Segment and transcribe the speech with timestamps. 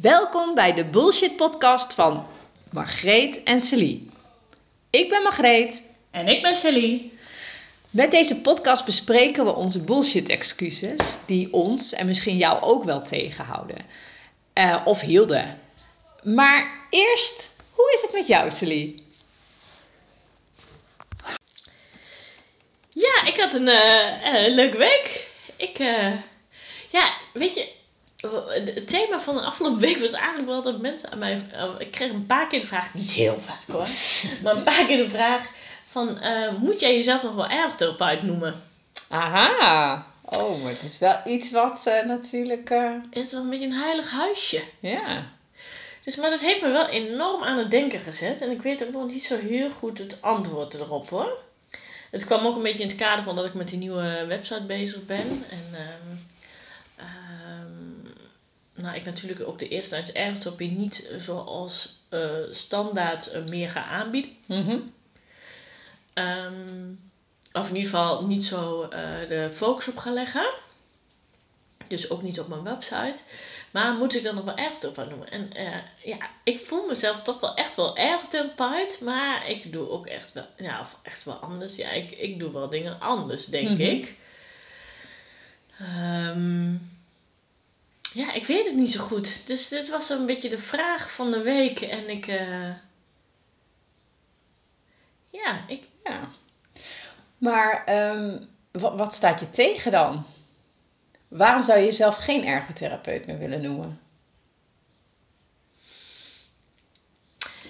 [0.00, 2.26] Welkom bij de Bullshit Podcast van
[2.70, 4.10] Margreet en Celie.
[4.90, 5.90] Ik ben Margreet.
[6.10, 7.18] En ik ben Celie.
[7.90, 13.76] Met deze podcast bespreken we onze bullshit-excuses die ons en misschien jou ook wel tegenhouden.
[14.52, 15.60] Eh, of hielden.
[16.22, 19.04] Maar eerst, hoe is het met jou, Celie?
[22.88, 25.28] Ja, ik had een eh, leuke week.
[25.56, 26.12] Ik, eh,
[26.90, 27.76] ja, weet je,
[28.48, 31.42] het thema van de afgelopen week was eigenlijk wel dat mensen aan mij.
[31.54, 33.88] oh, ik kreeg een paar keer de vraag, niet heel vaak hoor,
[34.42, 35.46] maar een paar keer de vraag:
[35.90, 38.62] van, eh, moet jij jezelf nog wel ergotherapeut noemen?
[39.08, 40.06] Aha.
[40.22, 42.70] Oh, maar het is wel iets wat eh, natuurlijk...
[42.70, 44.62] eh, Het is wel een beetje een heilig huisje.
[44.80, 45.26] ja.
[46.04, 48.40] Dus, maar dat heeft me wel enorm aan het denken gezet.
[48.40, 51.38] En ik weet ook nog niet zo heel goed het antwoord erop hoor.
[52.10, 54.62] Het kwam ook een beetje in het kader van dat ik met die nieuwe website
[54.62, 55.44] bezig ben.
[55.50, 56.16] En ehm,
[58.82, 63.84] nou, ik natuurlijk ook de eerste lijns ergotherapie niet zoals eh, standaard eh, meer ga
[63.84, 64.30] aanbieden.
[64.46, 64.78] Mhm.
[66.14, 66.52] Ehm,
[67.52, 70.50] of in ieder geval niet zo eh, de focus op ga leggen.
[71.88, 73.16] Dus ook niet op mijn website.
[73.70, 75.30] Maar moet ik dan nog wel ergotherapeut noemen?
[75.30, 79.00] En eh, ja, ik voel mezelf toch wel echt wel ergotherapeut.
[79.00, 81.76] Maar ik doe ook echt wel, ja, of echt wel anders.
[81.76, 83.80] Ja, ik, ik doe wel dingen anders, denk Mhm.
[83.80, 84.16] ik.
[85.78, 86.74] Ehm,
[88.18, 89.46] ja, ik weet het niet zo goed.
[89.46, 91.80] Dus dit was een beetje de vraag van de week.
[91.80, 92.70] En ik, eh,
[95.30, 96.28] ja, ik, Ja.
[97.38, 98.38] Maar ehm,
[98.70, 100.26] wat, wat staat je tegen dan?
[101.28, 104.00] Waarom zou je jezelf geen ergotherapeut meer willen noemen?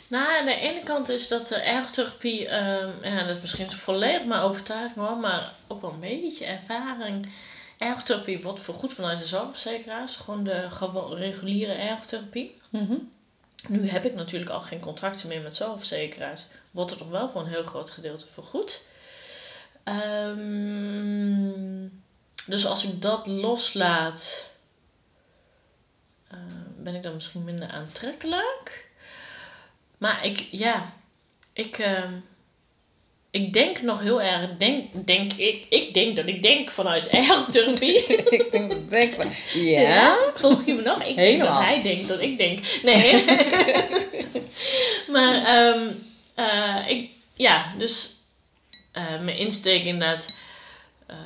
[0.09, 4.25] Nou, aan de ene kant is dat de ergotherapie, ehm, ja, dat is misschien volledig
[4.25, 7.29] mijn overtuiging hoor, maar ook wel een beetje ervaring.
[7.79, 10.69] Ergotherapie wordt vergoed vanuit de zorgverzekeraars, gewoon de
[11.15, 12.61] reguliere ergotherapie.
[13.69, 17.41] Nu heb ik natuurlijk al geen contracten meer met zorgverzekeraars, wordt het nog wel voor
[17.41, 18.83] een heel groot gedeelte vergoed.
[19.85, 21.59] Ehm,
[22.47, 24.51] dus als ik dat loslaat,
[26.29, 26.39] eh,
[26.77, 28.91] ben ik dan misschien minder aantrekkelijk.
[29.99, 30.93] Maar ik, ja,
[31.53, 32.13] ik, ehm,
[33.31, 37.97] ik denk nog heel erg, denk, denk ik, ik denk dat ik denk vanuit ergotherapie.
[38.37, 39.27] ik denk, denk maar.
[39.55, 39.81] Ja?
[39.81, 40.99] Ja, volg je me nog?
[40.99, 41.55] Ik denk Helemaal.
[41.55, 42.81] dat hij denkt dat ik denk.
[42.83, 43.25] Nee.
[45.15, 45.91] maar, ehm,
[46.35, 48.17] eh, ik, ja, dus
[48.93, 50.35] eh, mijn insteek inderdaad.
[51.07, 51.17] ehm,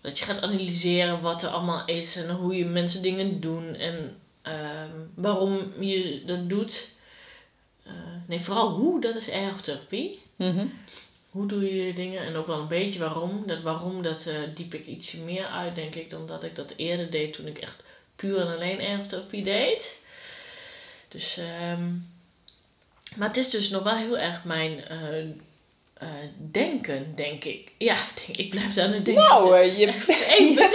[0.00, 4.20] dat je gaat analyseren wat er allemaal is en hoe je mensen dingen doen en
[4.42, 6.88] ehm, waarom je dat doet.
[7.84, 7.92] Eh,
[8.26, 10.26] nee, vooral hoe, dat is ergotherapie.
[10.38, 10.66] Mhm.
[11.30, 13.46] Hoe doe je dingen en ook wel een beetje waarom.
[13.46, 16.74] Dat waarom, dat eh, diep ik ietsje meer uit, denk ik, dan dat ik dat
[16.76, 17.82] eerder deed toen ik echt
[18.16, 20.00] puur en alleen ergotherapie deed.
[21.08, 21.90] Dus, ehm,
[23.16, 25.26] maar het is dus nog wel heel erg mijn eh,
[25.98, 26.08] eh,
[26.50, 27.72] denken, denk ik.
[27.78, 27.96] Ja,
[28.32, 29.24] ik blijf aan het denken.
[29.24, 29.86] Nou, eh, je,
[30.38, 30.72] ik je bent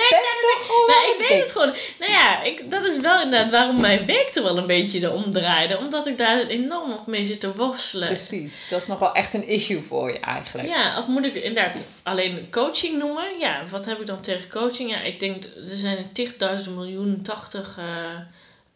[0.68, 1.76] toch nou, ik weet het gewoon.
[2.00, 5.32] Nou ja, ik, dat is wel inderdaad waarom mijn week er wel een beetje erom
[5.32, 5.78] draaide.
[5.78, 8.08] Omdat ik daar enorm nog mee zit te worstelen.
[8.08, 10.68] Precies, dat is nog wel echt een issue voor je eigenlijk.
[10.68, 13.40] Ja, of moet ik inderdaad alleen coaching noemen?
[13.40, 14.90] Ja, wat heb ik dan tegen coaching?
[14.90, 18.20] Ja, ik denk, er zijn tigduizend miljoen, tachtig eh,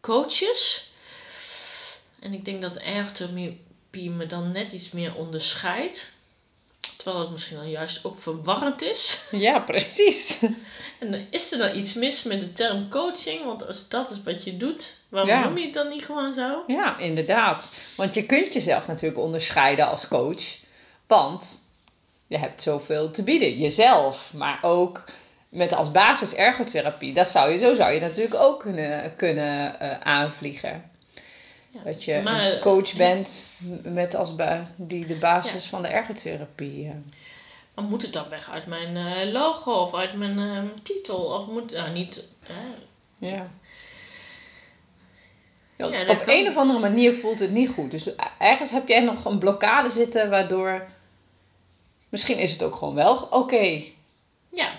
[0.00, 0.90] coaches.
[2.20, 6.16] En ik denk dat ergotherapie me dan net iets meer onderscheidt.
[6.96, 9.24] Terwijl het misschien dan juist ook verwarrend is.
[9.30, 10.38] Ja, precies.
[10.98, 13.44] En is er dan iets mis met de term coaching?
[13.44, 15.44] Want als dat is wat je doet, waarom Ja.
[15.44, 16.62] noem je het dan niet gewoon zo?
[16.66, 17.74] Ja, inderdaad.
[17.96, 20.42] Want je kunt jezelf natuurlijk onderscheiden als coach.
[21.06, 21.60] Want
[22.26, 23.58] je hebt zoveel te bieden.
[23.58, 25.04] Jezelf, maar ook
[25.48, 27.12] met als basis ergotherapie.
[27.14, 30.90] Dat zou je, zo zou je natuurlijk ook kunnen, kunnen eh, aanvliegen.
[31.84, 34.34] Ja, Dat je maar- een coach bent met als
[34.76, 36.92] die de basis van de ergotherapie.
[37.74, 41.16] Maar moet het dan weg uit mijn eh, logo of uit mijn ehm, titel?
[41.16, 42.24] Of moet, nou niet...
[43.18, 43.50] Ja.
[45.76, 46.34] Ja, op kan.
[46.34, 47.90] een of andere manier voelt het niet goed.
[47.90, 50.86] Dus ergens heb jij nog een blokkade zitten waardoor.
[52.08, 53.82] Misschien is het ook gewoon wel oké.
[54.52, 54.70] Ja,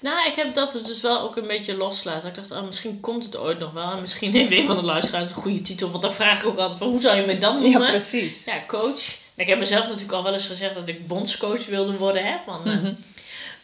[0.00, 2.28] nou, ik heb dat dus wel ook een beetje loslaten.
[2.28, 3.90] Ik dacht, ah, misschien komt het ooit nog wel.
[3.90, 5.90] En misschien heeft een van de luisteraars een goede titel.
[5.90, 7.88] Want dan vraag ik ook altijd van, hoe zou je me dan Ja, noemen?
[7.90, 8.44] precies.
[8.44, 9.18] Ja, coach.
[9.34, 12.36] Ik heb mezelf natuurlijk al wel eens gezegd dat ik bondscoach wilde worden, hè.
[12.44, 12.94] Van eh, Mhm.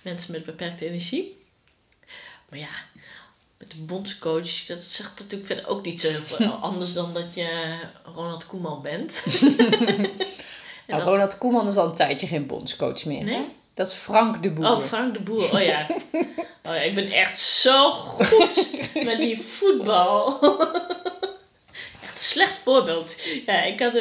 [0.03, 1.37] mensen met beperkte energie.
[2.49, 2.69] Maar ja,
[3.59, 7.77] met een bondscoach, dat zegt natuurlijk verder ook niet zo heel anders dan dat je
[8.15, 9.23] Ronald Koeman bent.
[10.87, 13.25] En Nou, Ronald Koeman is al een tijdje geen bondscoach meer.
[13.25, 13.45] Nee?
[13.77, 14.71] Dat is Frank de Boer.
[14.71, 15.53] Oh, Frank de Boer.
[15.55, 15.87] Oh ja.
[16.69, 18.69] Oh ja, ik ben echt zo goed
[19.05, 20.39] met die voetbal.
[22.15, 23.17] slecht voorbeeld.
[23.47, 23.93] Ja, ik had...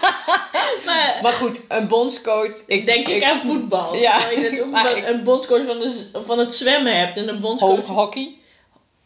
[0.86, 2.52] maar, Maar goed, een bondscoach.
[2.66, 3.94] Ik denk ik aan voetbal.
[3.96, 4.18] Ja.
[4.18, 7.16] Terwijl je net ook Maar ik- een bondscoach van, de, van het zwemmen hebt.
[7.16, 7.86] En een bondscoach...
[7.86, 8.34] hockey.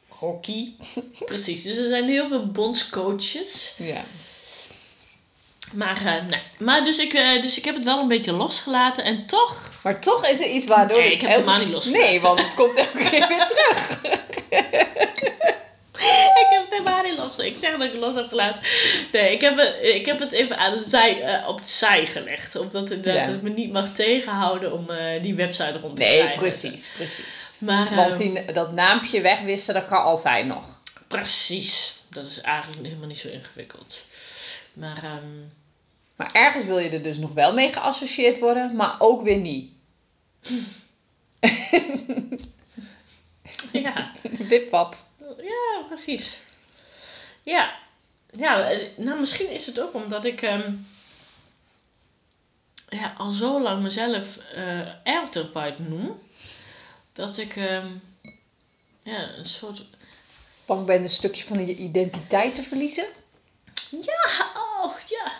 [0.08, 0.72] Hockey.
[1.24, 1.62] Precies.
[1.62, 3.74] Dus er zijn heel veel bondscoaches.
[3.78, 4.00] Ja.
[5.72, 6.40] Maar, eh, nee.
[6.58, 9.04] maar dus, ik, eh, dus ik heb het wel een beetje losgelaten.
[9.04, 9.70] En toch...
[9.82, 12.06] Maar toch is er iets waardoor Nee, ik heb het helemaal niet losgelaten.
[12.10, 14.00] Nee, want het komt elke keer weer terug.
[16.36, 17.36] Ik heb het helemaal niet los.
[17.36, 18.62] Ik zeg dat ik het los heb gelaten.
[19.12, 22.06] Nee, ik heb, het- ik heb het even aan de zij, eh, op de zij
[22.06, 22.56] gelegd.
[22.56, 23.12] Omdat het, Ja.
[23.12, 24.86] het me niet mag tegenhouden om
[25.22, 26.38] die website rond te Nee, krijgen.
[26.38, 27.48] precies, precies.
[27.58, 30.64] Maar, Want eh, die, dat naampje wegwissen, dat kan altijd nog.
[31.08, 31.94] precies.
[32.10, 34.04] Dat is eigenlijk helemaal niet zo ingewikkeld.
[34.76, 35.42] Maar ehm,
[36.16, 39.72] Maar ergens wil je er dus nog wel mee geassocieerd worden, maar ook weer niet.
[43.86, 44.12] ja,
[44.48, 44.96] Wipwap.
[45.38, 46.38] ja, precies.
[47.42, 47.74] Ja.
[48.30, 50.72] ja, eh, nou misschien is het ook omdat ik ehm,
[52.88, 54.38] ja, al zo lang mezelf
[55.02, 56.20] ergotherapeut noem.
[57.12, 57.88] Dat ik ehm,
[59.02, 59.84] ja, een soort
[60.66, 63.06] Bang ben een stukje van je identiteit te verliezen.
[63.90, 64.55] Ja,
[64.86, 65.32] oh ja.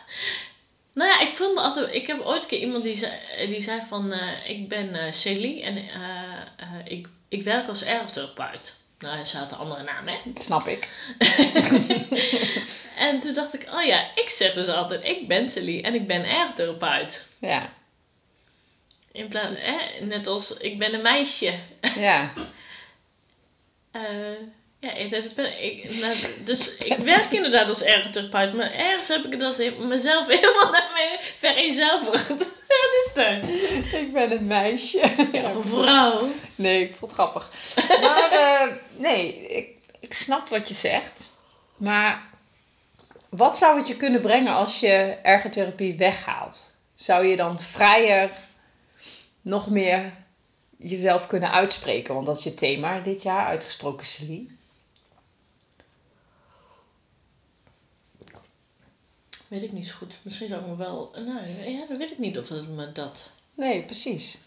[0.92, 3.12] Nou ja, ik vond altijd, ik heb ooit een keer iemand die zei,
[3.46, 8.76] die zei van, eh, ik ben eh Celie en eh, ik, ik werk als ergotherapeut.
[8.98, 10.20] Nou, er zaten andere namen, hè.
[10.24, 10.88] Dat snap ik.
[12.96, 16.06] En toen dacht ik, oh ja, ik zeg dus altijd, ik ben Celie en ik
[16.06, 17.28] ben ergotherapeut.
[17.40, 17.72] Ja.
[19.12, 21.54] In plaats, hè, net als, ik ben een meisje.
[21.96, 22.32] Ja.
[24.94, 25.98] Ja, dat ben ik.
[26.00, 31.16] nou, dus ik werk inderdaad als ergotherapeut, maar ergens heb ik dat mezelf helemaal daarmee
[31.18, 32.28] vereenzelvigd.
[32.76, 33.48] Wat is dat?
[34.00, 35.10] Ik ben een meisje.
[35.44, 36.28] Of een vrouw.
[36.54, 37.50] Nee, ik vond het grappig.
[38.00, 39.68] Maar eh, nee, ik,
[40.00, 41.30] ik snap wat je zegt.
[41.76, 42.22] Maar
[43.28, 46.70] wat zou het je kunnen brengen als je ergotherapie weghaalt?
[46.94, 48.30] Zou je dan vrijer
[49.42, 50.12] nog meer
[50.78, 52.14] jezelf kunnen uitspreken?
[52.14, 54.58] Want dat is je thema dit jaar, uitgesproken Celie.
[59.48, 60.14] Weet ik niet zo goed.
[60.22, 61.10] Misschien zou ik me wel.
[61.14, 63.30] Nou, ja, dan weet ik niet of het me dat.
[63.54, 64.38] Nee, precies.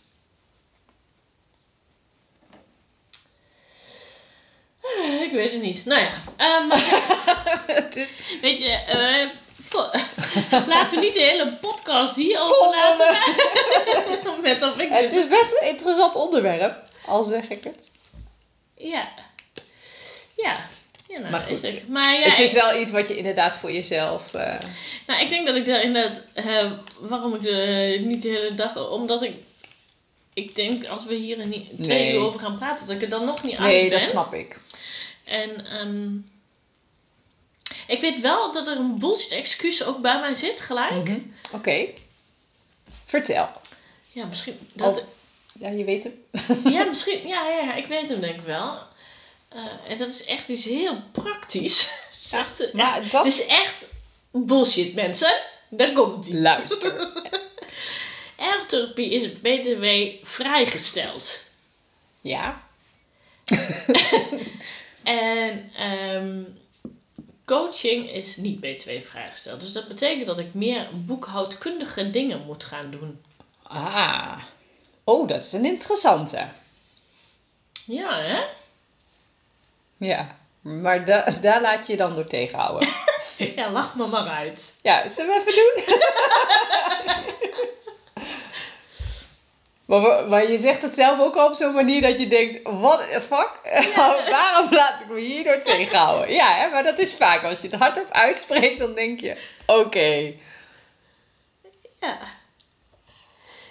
[4.82, 5.86] Eh, Ik weet het niet.
[5.86, 6.12] Nou ja.
[6.38, 6.70] ehm,
[7.84, 9.30] het is weet je, eh,
[9.62, 9.90] vo-
[10.74, 13.18] laten we niet de hele podcast hier Vol over laten.
[14.42, 14.90] Met of ik.
[14.90, 17.92] Het is best een interessant onderwerp, al zeg ik het.
[18.78, 19.10] Ja.
[20.36, 20.68] Ja.
[21.10, 21.68] Ja, nou, Maar is goed.
[21.72, 21.88] het.
[21.88, 24.34] Maar ja, het is ik- wel iets wat je inderdaad voor jezelf...
[24.34, 24.60] eh,
[25.08, 28.90] Nou, ik denk dat ik daar inderdaad, eh, waarom ik eh, niet de hele dag,
[28.92, 29.34] omdat ik,
[30.34, 31.52] ik denk als we hier een,
[31.82, 32.14] twee Nee.
[32.14, 34.00] uur over gaan praten, dat ik er dan nog niet uit nee, ben.
[34.00, 34.60] dat snap ik.
[35.24, 36.16] En ehm,
[37.88, 40.92] ik weet wel dat er een bullshit excuus ook bij mij zit, gelijk.
[41.08, 41.20] Mhm.
[41.52, 41.86] Oké.
[43.06, 43.50] Vertel.
[44.12, 45.04] Ja, misschien, dat, Oh.
[45.60, 46.14] Ja, je weet het.
[46.74, 48.88] ja, misschien, ja, ja, ja, ik weet hem denk ik wel.
[49.50, 51.90] Eh, en dat is echt iets heel praktisch.
[52.10, 53.84] Het is echt, dat- is echt
[54.32, 55.42] bullshit, mensen.
[55.70, 56.40] Daar komt ie.
[56.42, 57.12] Luister.
[58.38, 59.86] Ergotherapie is BTW
[60.28, 61.44] vrijgesteld.
[62.22, 62.62] ja.
[65.04, 66.42] En ehm,
[67.46, 69.60] coaching is niet BTW vrijgesteld.
[69.60, 73.22] Dus dat betekent dat ik meer boekhoudkundige dingen moet gaan doen.
[73.64, 74.44] Ah.
[75.04, 76.48] Oh, dat is een interessante.
[77.86, 78.44] Ja, hè?
[80.00, 80.28] Ja.
[80.62, 82.88] Maar da- daar laat je je dan door tegenhouden.
[83.56, 84.74] Ja, lach me maar uit.
[84.82, 85.98] ja, zullen we even doen?
[90.02, 93.00] maar, maar je zegt het zelf ook al op zo'n manier dat je denkt, what
[93.12, 93.52] the fuck?
[94.32, 96.34] Waarom laat ik me hierdoor tegenhouden?
[96.34, 96.70] Ja, hè?
[96.70, 97.44] maar dat is vaak.
[97.44, 100.34] Als je het hardop uitspreekt, dan denk je, oké.
[102.00, 102.18] Ja.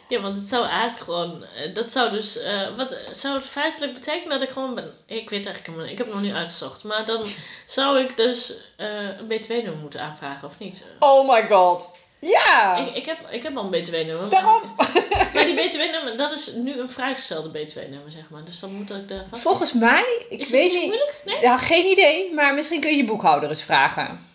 [0.09, 1.45] Ja, want het zou eigenlijk gewoon...
[1.45, 2.39] eh, Dat zou dus...
[2.39, 4.93] eh, wat zou het feitelijk betekenen dat ik gewoon ben...
[5.07, 5.93] Ik weet eigenlijk helemaal niet.
[5.93, 6.85] Ik heb het nog niet uitgezocht.
[6.85, 7.27] Maar dan
[7.67, 8.89] zou ik dus eh,
[9.19, 10.85] een BTW-nummer moeten aanvragen, of niet?
[10.99, 11.99] Oh my god.
[12.21, 12.77] Ja.
[12.77, 14.31] Ik, ik, heb, ik heb al een BTW-nummer.
[14.31, 14.61] Daarom.
[15.35, 18.45] Maar die BTW-nummer, dat is nu een vrijgestelde BTW-nummer, zeg maar.
[18.45, 19.43] Dus dan moet ik daar vast...
[19.43, 20.85] Volgens mij, ik is weet niet.
[20.85, 21.21] moeilijk?
[21.25, 21.41] Nee?
[21.41, 24.27] Ja, geen idee, maar misschien kun je je boekhouder eens vragen.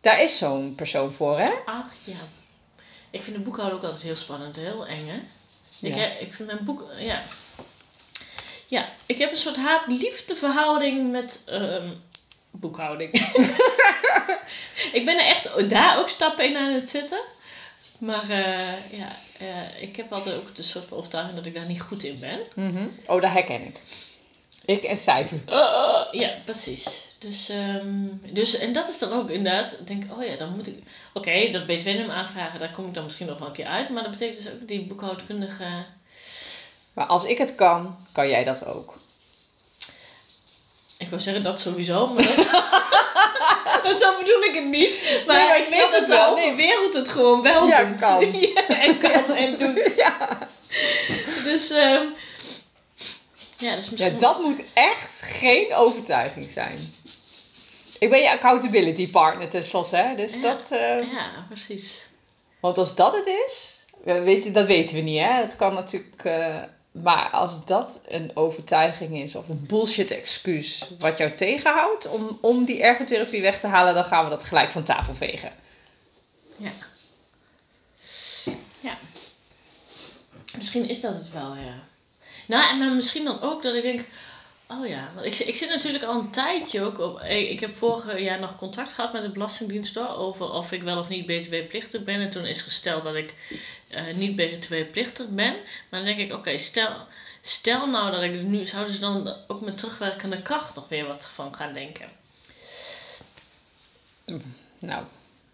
[0.00, 1.52] Daar is zo'n persoon voor, hè?
[1.64, 2.14] Ach, ja.
[3.12, 5.20] Ik vind de boekhouden ook altijd heel spannend, heel eng, hè?
[5.86, 6.00] Ik, Ja.
[6.00, 6.86] he- ik vind mijn boek...
[6.98, 7.22] Ja.
[8.66, 11.94] Ja, ik heb een soort haat-liefde verhouding met ehm,
[12.50, 13.12] boekhouding.
[14.98, 17.20] ik ben er echt daar ook stappen in aan het zetten.
[17.98, 21.66] Maar eh, ja, eh, ik heb altijd ook de soort van overtuiging dat ik daar
[21.66, 22.40] niet goed in ben.
[22.54, 22.86] Mhm.
[23.06, 23.76] Oh, dat herken ik.
[24.64, 25.38] Ik en cijfer.
[26.12, 27.02] Ja, precies.
[27.18, 30.66] Dus, ehm, dus, en dat is dan ook inderdaad, ik denk, oh ja, dan moet
[30.66, 30.78] ik,
[31.12, 34.02] oké, dat B2-nummer aanvragen, daar kom ik dan misschien nog wel een keer uit, maar
[34.02, 35.64] dat betekent dus ook die boekhoudkundige,
[36.92, 38.94] Maar als ik het kan, kan jij dat ook.
[40.98, 45.22] ik wil zeggen dat sowieso, maar dat, dat zo bedoel ik het niet.
[45.26, 46.34] Maar Nee, maar ik ik snap weet het het wel.
[46.34, 48.00] Nee, wereld het gewoon wel Ja, doet.
[48.00, 48.32] kan.
[48.40, 49.94] Ja, en kan en doet.
[49.96, 50.38] Ja.
[51.44, 52.06] Dus, ehm
[53.62, 54.18] ja, misschien...
[54.18, 56.94] dat moet echt geen overtuiging zijn.
[57.98, 60.14] Ik ben je accountability partner tenslotte, hè?
[60.14, 60.40] Dus Ja.
[60.40, 60.70] dat...
[60.70, 62.06] eh, Ja, precies.
[62.60, 65.32] Want als dat het is, we weten, dat weten we niet, hè?
[65.32, 66.24] Het kan natuurlijk.
[66.24, 72.38] eh, maar als dat een overtuiging is of een bullshit excuus wat jou tegenhoudt om,
[72.40, 75.52] om die ergotherapie weg te halen, dan gaan we dat gelijk van tafel vegen.
[76.56, 76.70] Ja.
[78.80, 78.96] Ja.
[80.56, 81.82] Misschien is dat het wel, ja.
[82.52, 84.08] Nou, en maar misschien dan ook dat ik denk...
[84.68, 87.20] Oh ja, want ik, zit- ik zit natuurlijk al een tijdje ook op...
[87.20, 90.82] Ik, ik heb vorig jaar nog contact gehad met de Belastingdienst hoor, over of ik
[90.82, 92.20] wel of niet btw-plichtig ben.
[92.20, 93.34] En toen is gesteld dat ik
[93.88, 95.52] eh, niet btw-plichtig ben.
[95.88, 96.90] Maar dan denk ik, oké, stel,
[97.40, 98.66] stel nou dat ik nu...
[98.66, 102.08] Zouden ze dan ook met terugwerkende kracht nog weer wat van gaan denken?
[104.78, 105.04] Nou,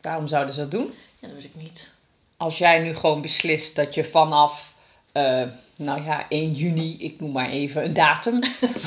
[0.00, 0.94] waarom zouden ze dat doen?
[1.18, 1.92] Ja, dat weet ik niet.
[2.36, 4.72] Als jij nu gewoon beslist dat je vanaf,
[5.12, 5.48] eh,
[5.78, 8.40] nou ja, 1 juni, ik noem maar even een datum,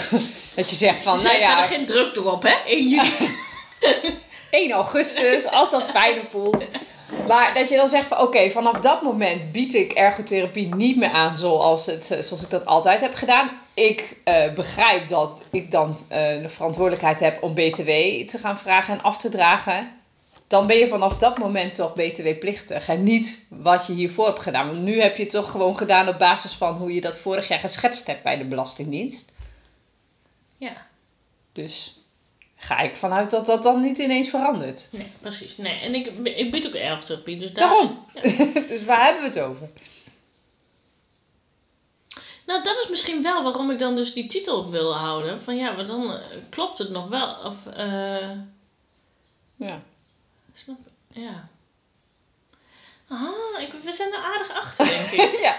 [0.56, 2.56] dat je zegt van, Dus nou ja, verder geen druk erop, hè?
[2.66, 3.12] 1 juni.
[4.50, 6.70] 1 augustus, als dat fijner voelt.
[7.28, 11.10] Maar dat je dan zegt van oké, vanaf dat moment bied ik ergotherapie niet meer
[11.10, 13.50] aan zoals, het, eh, zoals ik dat altijd heb gedaan.
[13.74, 17.90] Ik eh, begrijp dat ik dan eh, de verantwoordelijkheid heb om BTW
[18.28, 20.01] te gaan vragen en af te dragen.
[20.52, 22.88] Dan ben je vanaf dat moment toch BTW-plichtig.
[22.88, 24.68] En niet wat je hiervoor hebt gedaan.
[24.68, 27.48] Want nu heb je het toch gewoon gedaan op basis van hoe je dat vorig
[27.48, 29.32] jaar geschetst hebt bij de Belastingdienst.
[30.58, 30.88] Ja.
[31.52, 32.00] Dus
[32.56, 34.88] ga ik vanuit dat dat dan niet ineens verandert.
[34.92, 35.58] Nee, precies.
[35.58, 37.70] Nee, en ik, ik bied ook ergotherapie, dus daar...
[37.70, 38.06] Daarom.
[38.14, 38.62] Ja.
[38.74, 39.70] dus waar hebben we het over?
[42.46, 45.42] Nou, dat is misschien wel waarom ik dan dus die titel ook wil houden.
[45.42, 47.36] Van ja, maar dan eh, klopt het nog wel.
[47.44, 48.32] Of, eh
[49.56, 49.82] Ja.
[50.54, 50.78] Snap
[51.10, 51.48] Ja.
[53.10, 55.40] Ah, ik, we zijn er aardig achter, denk ik.
[55.40, 55.58] ja.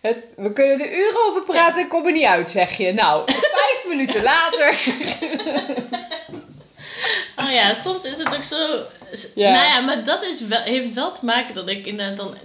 [0.00, 2.92] Het, we kunnen er uren over praten, ik kom er niet uit, zeg je.
[2.92, 4.74] Nou, vijf minuten later.
[7.36, 8.82] Oh ja, soms is het ook zo...
[9.34, 9.50] Ja.
[9.52, 12.36] Nou ja, maar dat is wel, heeft wel te maken dat ik inderdaad dan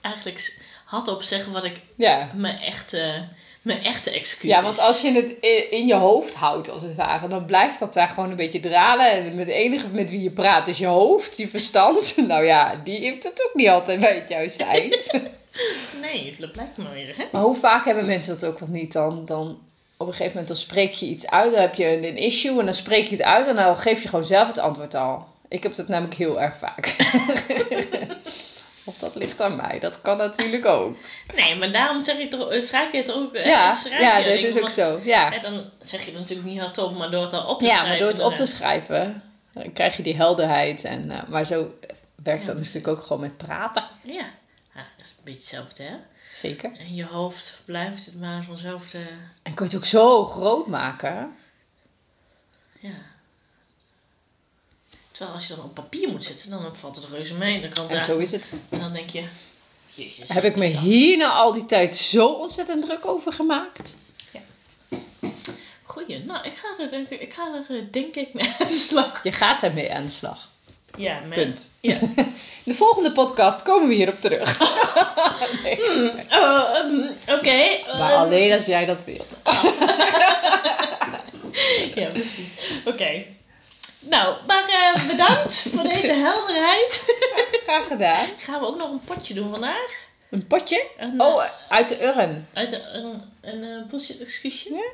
[0.00, 2.30] eigenlijk had op zeggen wat ik Ja.
[2.34, 3.28] mijn echte,
[3.62, 5.34] mijn echte excuus ja, want als je het
[5.70, 9.10] in je hoofd houdt, als het ware, dan blijft dat daar gewoon een beetje dralen.
[9.10, 12.16] En het enige met wie je praat is je hoofd, je verstand.
[12.28, 15.10] Nou ja, die heeft het ook niet altijd bij het juiste eind.
[16.00, 17.24] Nee, dat blijkt maar weer, hè?
[17.32, 19.24] Maar hoe vaak hebben mensen dat ook wel niet dan?
[19.24, 19.58] Dan
[19.96, 22.58] op een gegeven moment dan spreek je iets uit, dan heb je een, een issue
[22.58, 25.26] en dan spreek je het uit en dan geef je gewoon zelf het antwoord al.
[25.48, 26.96] Ik heb dat namelijk heel erg vaak.
[28.90, 30.96] Of dat ligt aan mij, dat kan natuurlijk ook.
[31.34, 33.34] Nee, maar daarom zeg je toch, eh, schrijf je het ook.
[33.34, 35.00] eh, Ja, schrijf ja dat is ook want- zo.
[35.04, 37.70] Ja, dan zeg je het natuurlijk niet hardop, maar door het al op te ja
[37.70, 37.88] schrijven.
[37.90, 40.84] maar door het op te schrijven dan krijg je die helderheid.
[40.84, 41.74] En, eh, maar zo
[42.22, 42.60] werkt dat Ja.
[42.62, 43.82] natuurlijk ook gewoon met praten.
[44.04, 44.24] eh, Ja,
[44.74, 45.94] ja dat is een beetje hetzelfde, hè?
[46.32, 46.70] Zeker.
[46.78, 48.98] En je hoofd blijft het maar vanzelf te...
[49.42, 51.36] En kun je het ook zo groot maken.
[52.80, 52.90] Ja.
[55.20, 57.60] Terwijl als je dan op papier moet zetten, dan valt het reuze mee.
[57.60, 58.50] Dan, kan En daar- zo is het.
[58.68, 59.22] en dan denk je,
[59.94, 60.28] jezus.
[60.28, 63.96] Heb ik me hier na al die tijd zo ontzettend druk over gemaakt?
[65.82, 68.66] Goeie, nou, ik ga er denk ik, ik ga er eh, denk ik mee aan
[68.66, 69.22] de slag.
[69.22, 70.48] Je gaat ermee aan de slag.
[70.96, 71.20] Ja.
[71.34, 71.70] Punt.
[71.80, 71.98] Ja.
[72.00, 72.32] In
[72.72, 74.58] de volgende podcast komen we hierop terug.
[75.62, 75.78] Nee.
[76.30, 77.82] Oh, ehm, oké.
[77.98, 79.40] Maar ehm, alleen als jij dat wilt.
[81.94, 82.52] Ja, precies.
[82.84, 83.24] Oké.
[84.06, 87.14] Nou, maar eh, bedankt voor deze helderheid.
[87.66, 88.26] Graag gedaan.
[88.36, 90.06] Gaan we ook nog een potje doen vandaag?
[90.30, 90.86] Een potje?
[90.98, 92.48] Een, Oh, uit de urn.
[92.52, 94.90] Uit de, een, een eh, bullshit excuusje?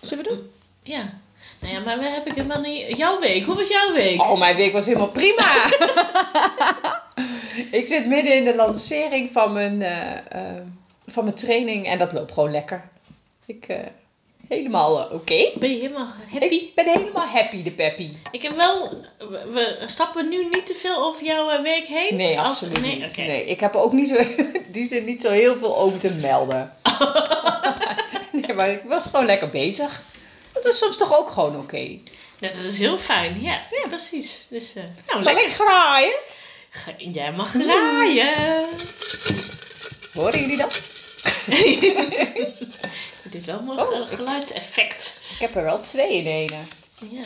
[0.00, 0.50] Zullen we doen?
[0.82, 1.18] Ja.
[1.60, 2.96] Nou ja, maar we hebben helemaal niet...
[2.96, 4.22] Jouw week, hoe was jouw week?
[4.22, 5.64] Oh, mijn week was helemaal prima.
[7.80, 10.62] ik zit midden in de lancering van mijn, eh, eh,
[11.06, 12.88] van mijn training en dat loopt gewoon lekker.
[13.46, 13.78] Ik eh,
[14.48, 15.50] helemaal eh, oké.
[15.58, 16.54] Ben je helemaal happy?
[16.54, 18.08] Ik ben helemaal happy, de peppy.
[18.30, 19.04] Ik heb wel...
[19.52, 22.16] We, stappen we nu niet te veel over jouw eh, week heen?
[22.16, 23.16] Nee, Als- absoluut nee, niet.
[23.16, 24.16] Nee, ik heb er ook niet zo,
[24.72, 26.72] die zin niet zo heel veel over te melden.
[28.46, 30.02] nee, maar ik was gewoon lekker bezig.
[30.52, 31.98] Dat is soms toch ook gewoon oké.
[32.40, 33.38] Dat is heel fijn.
[33.40, 34.46] Ja, ja precies.
[34.50, 35.50] Dus, eh, nou, Zal lekker.
[35.50, 36.14] ik graaien?
[36.70, 38.64] Ga- Jij mag graaien.
[40.14, 40.80] Horen jullie dat?
[43.30, 45.20] Dit wel mooi Oh, ik- geluidseffect.
[45.30, 46.58] Ik heb er wel twee in ene.
[47.10, 47.24] Ja.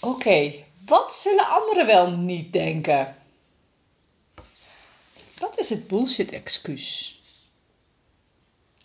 [0.00, 0.52] Oké,
[0.86, 3.16] wat zullen anderen wel niet denken?
[5.38, 7.20] Wat is het bullshit-excuus?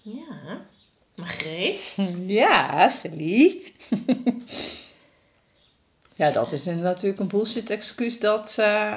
[0.01, 0.65] Ja.
[1.15, 1.95] Margreet?
[2.25, 3.73] Ja, Sally.
[6.15, 8.93] ja, dat is een, natuurlijk een bullshit-excuus dat eh,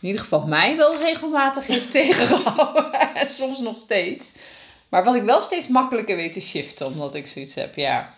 [0.00, 3.14] in ieder geval mij wel regelmatig heeft tegengehouden.
[3.14, 4.34] En soms nog steeds.
[4.88, 8.14] Maar wat ik wel steeds makkelijker weet te shiften, omdat ik zoiets heb, ja,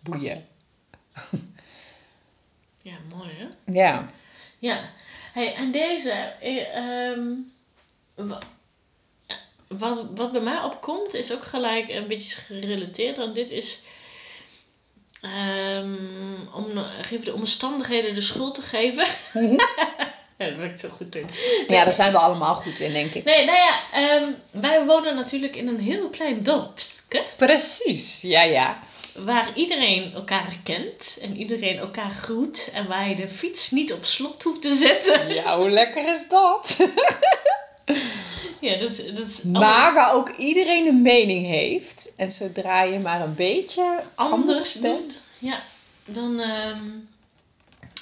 [0.00, 0.46] boeien.
[2.82, 3.72] Ja, mooi hè?
[3.72, 4.10] Ja.
[4.58, 4.90] Ja.
[5.32, 7.22] Hey, en deze, eh, ehm,
[8.14, 8.42] wa-
[9.68, 13.82] wat, wat bij mij opkomt, is ook gelijk een beetje gerelateerd aan dit is.
[15.20, 15.94] ehm,
[16.54, 19.06] om geef de omstandigheden de schuld te geven.
[20.38, 21.26] ja, dat werkt zo goed in.
[21.68, 23.24] ja, daar zijn we allemaal goed in, denk ik.
[23.24, 27.22] Nee, nou ja, ehm, wij wonen natuurlijk in een heel klein dorpje.
[27.36, 28.82] Precies, ja, ja.
[29.14, 32.70] Waar iedereen elkaar kent en iedereen elkaar groet.
[32.72, 35.34] En waar je de fiets niet op slot hoeft te zetten.
[35.34, 36.76] Ja, hoe lekker is dat?
[38.60, 42.12] Ja, dat is Maar waar ook iedereen een mening heeft.
[42.16, 45.18] En zodra je maar een beetje anders anders bent.
[45.38, 45.62] Ja,
[46.04, 46.40] dan.
[46.40, 46.88] ehm,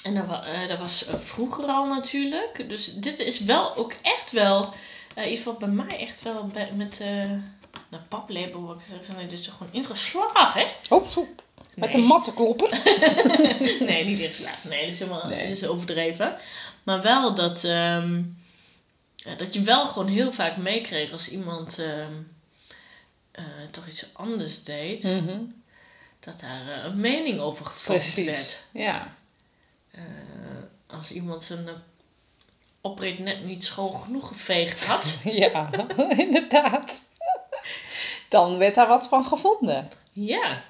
[0.03, 2.69] en dat, eh, dat was eh, vroeger al natuurlijk.
[2.69, 4.73] Dus dit is wel ook echt wel.
[5.13, 6.99] eh iets wat bij mij echt wel bij- met.
[7.89, 9.15] nou, paplepel, wat ik zeggen.
[9.15, 10.67] Nee, dit is er gewoon ingeslagen, hè?
[10.95, 11.27] Oh, zo.
[11.75, 12.01] Met Nee.
[12.01, 12.69] een mattenklopper.
[13.87, 14.69] nee, niet ingeslagen.
[14.69, 15.47] Nee, dat is helemaal Nee.
[15.47, 16.37] dat is overdreven.
[16.83, 17.63] Maar wel dat.
[17.63, 18.21] ehm,
[19.15, 21.79] ja, dat je wel gewoon heel vaak meekreeg als iemand.
[21.79, 22.11] ehm,
[23.31, 25.03] eh, toch iets anders deed.
[25.03, 25.39] Mhm.
[26.19, 28.63] Dat daar een mening over gevormd werd.
[28.71, 29.15] Ja.
[29.93, 30.03] Eh,
[30.87, 31.73] als iemand zijn eh,
[32.81, 35.19] oprit net niet schoon genoeg geveegd had.
[35.23, 35.69] ja,
[36.25, 37.03] inderdaad.
[38.29, 39.89] Dan werd daar wat van gevonden.
[40.11, 40.63] ja.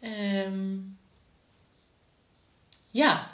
[0.00, 0.76] Ehm,
[2.90, 3.28] ja.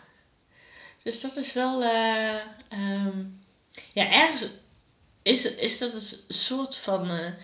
[1.02, 1.82] Dus dat is wel.
[1.82, 2.36] eh,
[2.68, 3.24] ehm,
[3.92, 4.46] ja, ergens
[5.22, 7.34] is, is dat een soort van.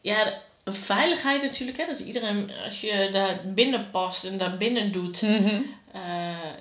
[0.00, 1.78] ja, een veiligheid natuurlijk.
[1.78, 1.84] Hè?
[1.86, 5.22] Dat iedereen, als je daar binnen past en daar binnen doet.
[5.22, 6.00] Eh,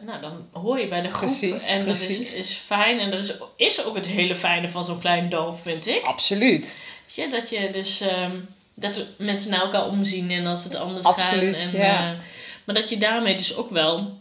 [0.02, 1.30] nou, dan hoor je bij de groep.
[1.30, 3.00] Precies, en dat is, is fijn.
[3.00, 6.02] En dat is, is ook het hele fijne van zo'n klein dorp, vind ik.
[6.04, 6.80] Absoluut.
[7.06, 8.02] Je, dat je dus...
[8.02, 8.32] ehm,
[8.80, 11.74] dat mensen naar elkaar omzien en als het anders Absoluut, gaat.
[11.74, 12.12] En, ja.
[12.14, 12.20] eh,
[12.64, 14.18] maar dat je daarmee dus ook wel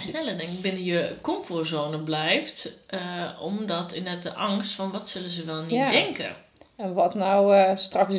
[0.00, 2.72] sneller denk ik binnen je comfortzone blijft.
[2.86, 3.00] eh,
[3.40, 5.88] omdat inderdaad de angst van wat zullen ze wel niet Ja.
[5.88, 6.36] denken.
[6.76, 8.14] En wat nou straks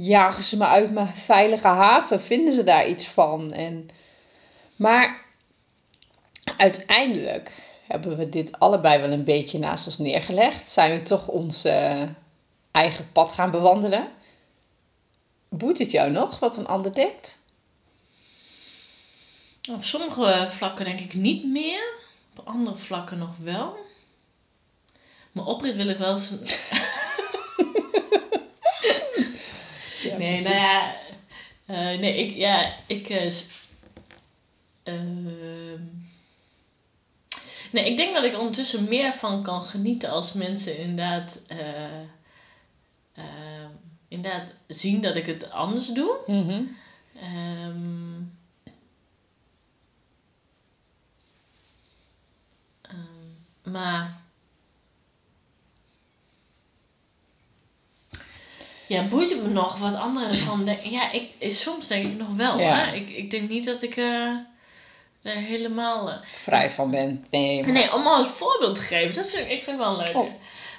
[0.00, 2.22] jagen ze me uit mijn veilige haven?
[2.22, 3.52] Vinden ze daar iets van?
[3.52, 3.88] En,
[4.76, 5.24] maar
[6.56, 7.52] uiteindelijk
[7.86, 10.70] hebben we dit allebei wel een beetje naast ons neergelegd.
[10.70, 12.02] Zijn we toch ons eh,
[12.70, 14.08] eigen pad gaan bewandelen?
[15.48, 17.38] Boeit het jou nog wat een ander denkt?
[19.70, 21.96] Op sommige vlakken denk ik niet meer.
[22.36, 23.76] Op andere vlakken nog wel.
[25.32, 26.34] Mijn oprit wil ik wel eens...
[30.16, 30.94] nee, nou ja...
[31.66, 32.36] eh, nee, ik...
[32.36, 33.08] Ja, ik...
[33.08, 33.32] eh,
[34.82, 35.82] ehm,
[37.72, 41.40] nee, ik denk dat ik ondertussen meer van kan genieten als mensen inderdaad...
[41.46, 42.00] eh,
[43.14, 43.70] ehm,
[44.08, 46.16] inderdaad zien dat ik het anders doe.
[46.26, 46.62] Mhm.
[47.20, 48.20] Ehm,
[53.62, 54.26] maar.
[58.88, 60.90] Ja, boeit het me nog wat anderen ervan denken?
[60.90, 62.58] Ja, ik, eh, soms denk ik nog wel.
[62.58, 62.74] Ja.
[62.74, 62.94] Hè?
[62.94, 64.46] Ik, ik denk niet dat ik er
[65.22, 66.10] helemaal.
[66.10, 67.30] eh, Vrij van bent.
[67.30, 69.96] Nee, maar- Nee, om al een voorbeeld te geven, dat vind ik, ik vind wel
[69.96, 70.16] leuk.
[70.16, 70.30] Oh.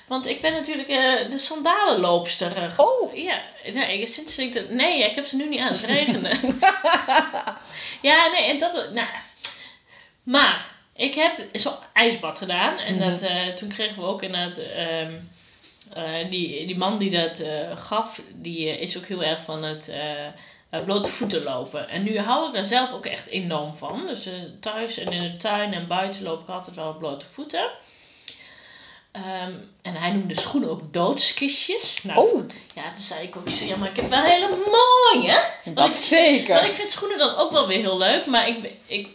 [0.08, 0.88] Want ik ben natuurlijk
[1.32, 2.74] de sandalenloopster.
[2.78, 3.42] Oh, ja,
[3.74, 4.70] nee, ik- sinds ik dat.
[4.70, 5.72] Nee, ik heb ze nu niet aan.
[5.72, 6.40] Het regenen.
[8.02, 8.74] ja, nee, en dat.
[8.94, 9.08] Nou,
[10.24, 12.78] maar ik heb zo'n ijsbad gedaan.
[12.78, 13.10] En Mhm.
[13.10, 14.58] dat, toen kregen we ook inderdaad.
[14.58, 15.14] ehm
[15.94, 19.64] eh, die, die man die dat eh, gaf, die eh, is ook heel erg van
[19.64, 19.92] het.
[20.86, 21.90] blote voeten lopen.
[21.90, 24.06] En nu hou ik daar zelf ook echt enorm van.
[24.06, 27.70] Dus thuis en in de tuin en buiten loop ik altijd wel op blote voeten.
[29.12, 32.04] Ehm, en hij noemde schoenen ook doodskistjes.
[32.04, 35.40] Nou, oh ja, toen zei ik ook, ja, maar ik heb wel hele mooie.
[35.74, 36.54] dat ik- zeker.
[36.56, 38.26] Want ik vind schoenen dan ook wel weer heel leuk.
[38.26, 39.08] Maar ik, ik,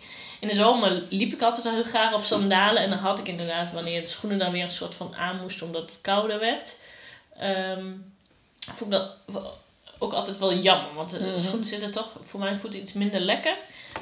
[0.45, 2.83] in de zomer liep ik altijd al heel graag op sandalen.
[2.83, 5.67] En dan had ik inderdaad, wanneer de schoenen dan weer een soort van aan moesten,
[5.67, 6.77] omdat het kouder werd.
[7.39, 7.87] ehm,
[8.59, 9.11] vond ik dat
[9.99, 10.95] ook altijd wel jammer.
[10.95, 11.39] Want de Mhm.
[11.39, 13.55] schoenen zitten toch voor mijn voeten iets minder lekker.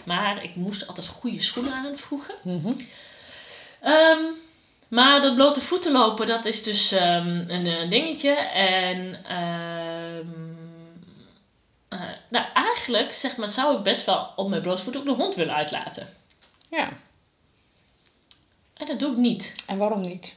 [0.05, 2.35] Maar ik moest altijd goede schoenen aan vroegen.
[2.42, 2.72] Mhm.
[3.81, 4.18] Ehm,
[4.88, 8.33] maar dat blote voeten lopen, dat is dus ehm, een, eh, dingetje.
[8.55, 10.26] En eh,
[12.28, 15.35] nou, eigenlijk zeg maar, zou ik best wel op mijn blote voet ook de hond
[15.35, 16.09] willen uitlaten.
[16.76, 16.88] Ja.
[18.74, 19.54] En dat doe ik niet.
[19.66, 20.37] En waarom niet?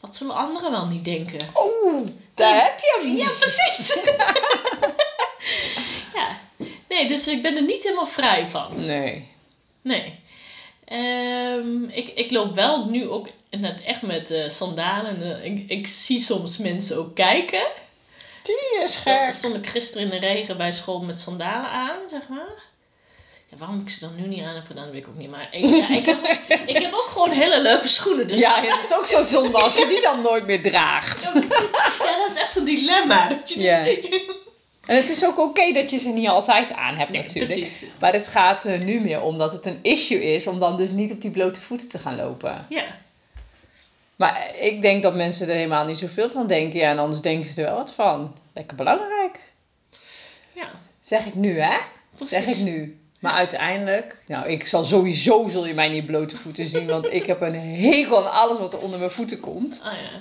[0.00, 1.48] Wat zullen anderen wel niet denken?
[1.56, 3.16] Oeh, daar heb je hem.
[3.16, 3.94] Ja, precies.
[6.18, 6.38] ja.
[6.88, 8.84] Nee, dus ik ben er niet helemaal vrij van.
[8.84, 9.28] Nee.
[9.82, 10.20] Nee.
[10.84, 15.20] Ehm, ik, ik loop wel nu ook net echt met eh, sandalen.
[15.20, 17.66] en, eh, ik, ik zie soms mensen ook kijken.
[18.42, 19.32] Die is gek.
[19.32, 22.70] Stond ik gisteren in de regen bij school met sandalen aan, zeg maar.
[23.58, 25.30] Waarom ik ze dan nu niet aan heb gedaan, weet ik ook niet.
[25.30, 26.26] Maar ik, ja, ik, heb,
[26.66, 28.28] ik heb ook gewoon hele leuke schoenen.
[28.28, 31.22] Dus Ja, het is ook zo zonde als je die dan nooit meer draagt.
[32.04, 33.28] ja, dat is echt zo'n dilemma.
[33.28, 33.84] Dat je Ja.
[34.86, 37.52] En het is ook oké dat je ze niet altijd aan hebt Nee, natuurlijk.
[37.60, 37.84] precies.
[38.00, 40.90] Maar het gaat er nu meer om dat het een issue is om dan dus
[40.90, 42.66] niet op die blote voeten te gaan lopen.
[42.68, 42.84] Ja.
[44.16, 46.80] Maar ik denk dat mensen er helemaal niet zoveel van denken.
[46.80, 48.36] Ja, en anders denken ze er wel wat van.
[48.54, 49.52] Lekker belangrijk.
[50.52, 51.76] Ja, Zeg ik nu, hè?
[52.24, 53.00] Zeg ik nu.
[53.22, 57.26] Maar uiteindelijk, nou, ik zal sowieso, zul je mij niet blote voeten zien, want ik
[57.26, 59.80] heb een hekel aan alles wat er onder mijn voeten komt.
[59.84, 60.18] Ah ja.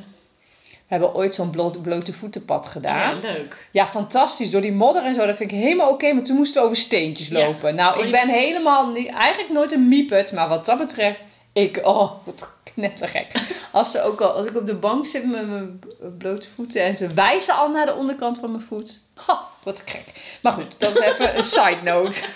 [0.69, 3.19] We hebben ooit zo'n blote, blote voetenpad Ja, gedaan.
[3.19, 3.67] leuk.
[3.71, 4.51] Ja, fantastisch.
[4.51, 6.13] Door die modder en zo, dat vind ik helemaal oké.
[6.13, 7.45] maar toen moesten we over steentjes Ja.
[7.45, 7.75] lopen.
[7.75, 10.31] Nou, Oh, ik die- ben helemaal niet, eigenlijk nooit een miepet.
[10.31, 11.21] Maar wat dat betreft,
[11.53, 13.27] ik, oh, wat knettergek.
[13.71, 15.79] Als, ze ook al, als ik op de bank zit met mijn
[16.17, 18.99] blote voeten en ze wijzen al naar de onderkant van mijn voet.
[19.15, 20.03] Ha, wat gek.
[20.41, 22.21] Maar goed, dat is even een side note.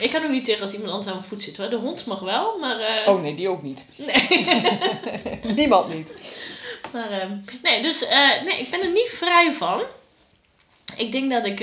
[0.00, 1.70] Ik kan ook niet tegen als iemand anders aan mijn voet zit hoor.
[1.70, 2.80] De hond mag wel, maar.
[2.80, 3.86] eh, Oh nee, die ook niet.
[3.96, 4.46] Nee.
[5.56, 6.16] Niemand niet.
[6.92, 9.82] Maar, ehm, nee, dus eh, nee, ik ben er niet vrij van.
[10.96, 11.60] Ik denk dat ik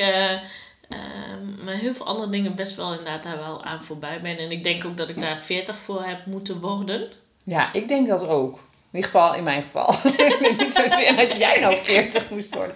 [0.87, 4.37] eh, ehm, met heel veel andere dingen best wel inderdaad daar wel aan voorbij ben.
[4.37, 7.11] En ik denk ook dat ik daar 40 voor heb moeten worden.
[7.43, 8.55] Ja, ik denk dat ook.
[8.91, 9.95] In ieder geval, in mijn geval.
[10.57, 12.75] niet zozeer dat jij nou 40 moest worden.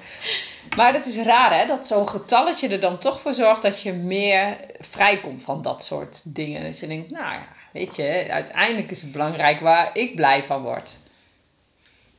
[0.76, 1.66] Maar dat is raar, hè?
[1.66, 6.36] Dat zo'n getalletje er dan toch voor zorgt dat je meer vrijkomt van dat soort
[6.36, 6.64] dingen.
[6.64, 10.62] Dat je denkt, nou ja, weet je, uiteindelijk is het belangrijk waar ik blij van
[10.62, 10.98] word.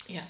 [0.07, 0.23] Ja.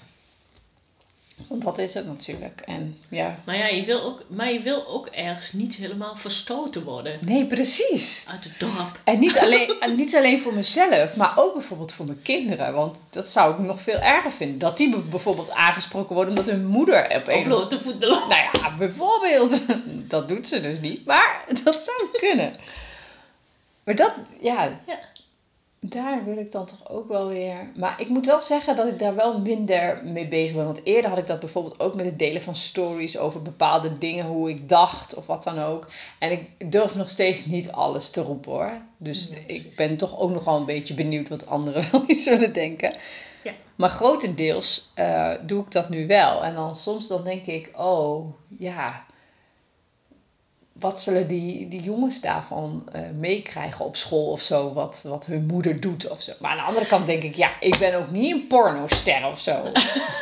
[1.47, 2.61] Want dat is het natuurlijk.
[2.65, 3.39] En ja.
[3.43, 7.45] Maar ja, je wil ook, maar je wil ook ergens niet helemaal verstoten worden Nee,
[7.45, 8.25] precies.
[8.29, 8.99] uit het dorp.
[9.03, 12.73] En niet alleen, en niet alleen voor mezelf, maar ook bijvoorbeeld voor mijn kinderen.
[12.73, 14.59] Want dat zou ik nog veel erger vinden.
[14.59, 17.45] Dat die bijvoorbeeld aangesproken worden omdat hun moeder op een
[17.81, 18.09] voeten.
[18.09, 19.65] Nou ja, bijvoorbeeld.
[20.09, 21.05] Dat doet ze dus niet.
[21.05, 22.53] Maar dat zou kunnen.
[23.83, 24.99] Maar dat, ja, Ja.
[25.85, 27.71] Daar wil ik dan toch ook wel weer.
[27.75, 30.65] Maar ik moet wel zeggen dat ik daar wel minder mee bezig ben.
[30.65, 34.25] Want eerder had ik dat bijvoorbeeld ook met het delen van stories over bepaalde dingen,
[34.25, 35.91] hoe ik dacht of wat dan ook.
[36.19, 38.81] En ik durf nog steeds niet alles te roepen hoor.
[38.97, 42.53] Dus ik ben toch ook nog wel een beetje benieuwd wat anderen wel niet zullen
[42.53, 42.93] denken.
[43.43, 43.53] Ja.
[43.75, 46.43] Maar grotendeels eh, doe ik dat nu wel.
[46.43, 49.05] En dan soms dan denk ik, oh ja,
[50.83, 55.45] wat zullen die, die jongens daarvan eh, meekrijgen op school of zo, wat, wat hun
[55.45, 56.31] moeder doet of zo.
[56.39, 59.39] Maar aan de andere kant denk ik, ja, ik ben ook niet een pornoster of
[59.39, 59.57] zo.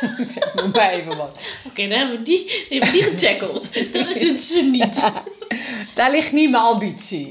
[0.54, 1.40] Noem maar even wat.
[1.66, 3.92] Oké, dan hebben we die, die, hebben we die getackled.
[3.92, 5.10] Dat is het ze niet.
[5.94, 7.28] Daar ligt niet mijn ambitie.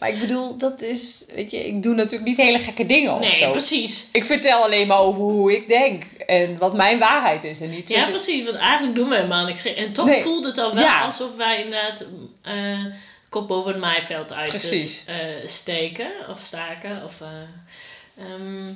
[0.00, 3.20] Maar ik bedoel, dat is, weet je, ik doe natuurlijk niet hele gekke dingen of
[3.20, 3.50] Nee, zo.
[3.50, 4.06] precies.
[4.12, 7.88] Ik vertel alleen maar over hoe ik denk en wat mijn waarheid is en niet
[7.88, 8.44] Ja, precies.
[8.44, 9.64] Want eigenlijk doen we helemaal niks.
[9.64, 10.22] En toch Nee.
[10.22, 11.00] voelt het al wel Ja.
[11.04, 12.06] alsof wij inderdaad
[12.42, 12.84] eh
[13.28, 14.70] kop boven het maaiveld uit
[15.06, 17.04] eh, steken of staken.
[17.04, 17.28] Of, eh,
[18.24, 18.72] ehm,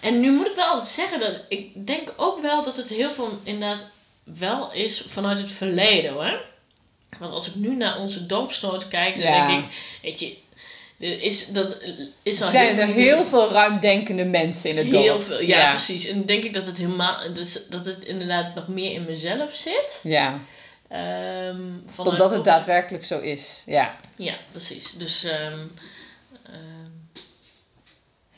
[0.00, 3.38] en nu moet ik wel zeggen dat ik denk ook wel dat het heel veel
[3.44, 3.86] inderdaad
[4.24, 6.40] wel is vanuit het verleden hoor.
[7.18, 9.46] Want als ik nu naar onze dorpsnoot kijk, dan Ja.
[9.46, 10.36] denk ik, weet je,
[10.98, 11.76] is, dat
[12.22, 15.02] is Er al zijn er heel, heel veel ruimdenkende mensen in het dorp.
[15.02, 15.42] heel veel.
[15.42, 16.06] Ja, precies.
[16.06, 20.00] En denk ik dat het helemaal, dus dat het inderdaad nog meer in mezelf zit.
[20.02, 20.38] Ja,
[20.88, 23.62] Ehm vanuit omdat het daadwerkelijk zo is.
[23.66, 23.96] Ja.
[24.16, 24.92] Ja, precies.
[24.92, 25.58] Dus ehm,
[26.46, 26.90] ehm,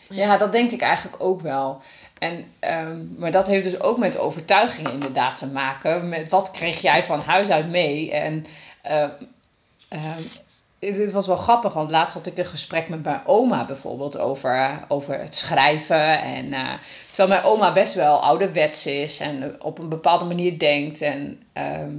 [0.09, 1.83] Ja, dat denk ik eigenlijk ook wel.
[2.19, 6.09] En, ehm, maar dat heeft dus ook met overtuigingen inderdaad te maken.
[6.09, 8.13] Met wat kreeg jij van huis uit mee?
[8.13, 8.47] En
[8.83, 9.11] ehm,
[9.89, 10.23] ehm,
[10.79, 14.85] dit was wel grappig, want laatst had ik een gesprek met mijn oma bijvoorbeeld over,
[14.89, 16.21] over het schrijven.
[16.23, 16.69] En, eh,
[17.07, 21.01] terwijl mijn oma best wel ouderwets is en op een bepaalde manier denkt.
[21.01, 21.97] En, ehm,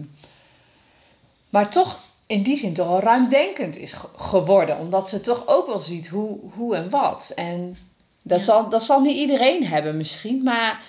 [1.49, 4.77] maar toch in die zin toch wel ruimdenkend is ge- geworden.
[4.77, 7.31] Omdat ze toch ook wel ziet hoe, hoe en wat.
[7.35, 7.77] En
[8.23, 8.45] dat, Ja.
[8.45, 10.43] zal, dat zal niet iedereen hebben misschien.
[10.43, 10.81] Maar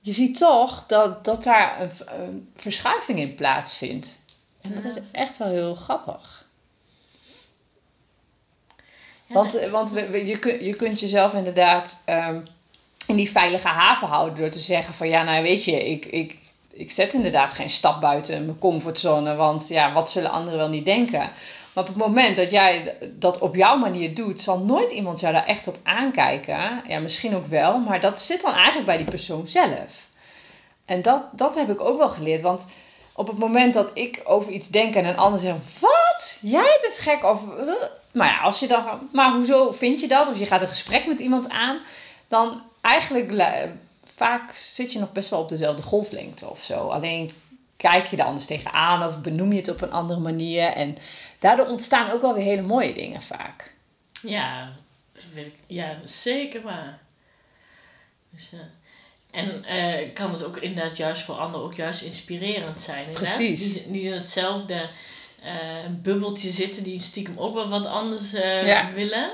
[0.00, 4.18] je ziet toch dat, dat daar een, een verschuiving in plaatsvindt.
[4.60, 6.41] En dat is echt wel heel grappig.
[9.32, 12.40] Want, want we, we- je, kun, je kunt jezelf inderdaad ehm,
[13.06, 16.40] in die veilige haven houden door te zeggen van ja, nou weet je, ik, ik
[16.74, 20.84] ik zet inderdaad geen stap buiten mijn comfortzone, want ja, wat zullen anderen wel niet
[20.84, 21.18] denken?
[21.72, 25.32] Maar op het moment dat jij dat op jouw manier doet, zal nooit iemand jou
[25.32, 26.82] daar echt op aankijken.
[26.88, 30.08] Ja, misschien ook wel, maar dat zit dan eigenlijk bij die persoon zelf.
[30.84, 32.66] En dat, dat heb ik ook wel geleerd, want
[33.14, 36.38] op het moment dat ik over iets denk en een ander zegt: Wat?
[36.42, 37.24] Jij bent gek?
[37.24, 37.40] Of,
[38.12, 39.08] maar ja, als je dan.
[39.12, 40.28] Maar hoezo vind je dat?
[40.28, 41.78] Of je gaat een gesprek met iemand aan,
[42.28, 43.68] dan eigenlijk.
[44.14, 46.88] Vaak zit je nog best wel op dezelfde golflengte of zo.
[46.88, 47.32] Alleen
[47.76, 50.64] kijk je er anders tegenaan of benoem je het op een andere manier.
[50.64, 50.96] En
[51.38, 53.74] daardoor ontstaan ook wel weer hele mooie dingen vaak.
[54.22, 54.72] Ja,
[55.66, 56.98] ja zeker waar.
[58.30, 58.60] Dus, uh,
[59.32, 63.06] en uh, kan het ook inderdaad juist voor anderen ook juist inspirerend zijn.
[63.06, 63.34] Inderdaad.
[63.34, 63.72] Precies.
[63.72, 64.88] Die, die in hetzelfde
[65.44, 65.50] uh,
[66.02, 69.30] bubbeltje zitten, die stiekem ook wel wat anders uh, willen.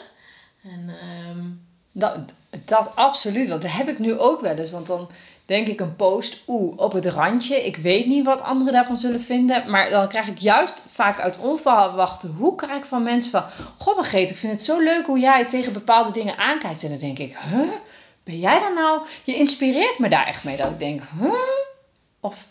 [0.63, 0.91] En,
[1.29, 1.67] um...
[1.93, 2.19] dat,
[2.65, 4.71] dat absoluut, want dat heb ik nu ook wel eens.
[4.71, 5.11] Want dan
[5.47, 7.67] denk ik een post, oeh, op het randje.
[7.67, 9.71] Ik weet niet wat anderen daarvan zullen vinden.
[9.71, 13.45] Maar dan krijg ik juist vaak uit onverwachte hoe krijg ik van mensen van...
[13.79, 16.83] Goh, Margreet, ik vind het zo leuk hoe jij tegen bepaalde dingen aankijkt.
[16.83, 17.71] En dan denk ik, huh?
[18.29, 19.07] Ben jij dan nou...
[19.25, 20.57] Je inspireert me daar echt mee.
[20.57, 21.33] Dat ik denk, huh?
[22.21, 22.47] Of,